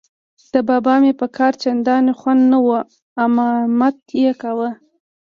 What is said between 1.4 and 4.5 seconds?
چندان خوند نه و، امامت یې